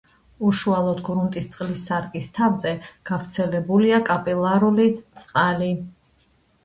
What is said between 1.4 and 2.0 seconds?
წყლის